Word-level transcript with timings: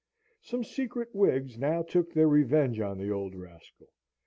Some 0.41 0.63
secret 0.63 1.13
Whigs 1.13 1.59
now 1.59 1.83
took 1.83 2.11
their 2.11 2.27
revenge 2.27 2.79
on 2.79 2.97
the 2.97 3.11
old 3.11 3.35
rascal. 3.35 3.89